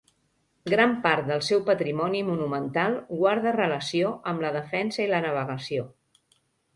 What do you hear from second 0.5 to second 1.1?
Gran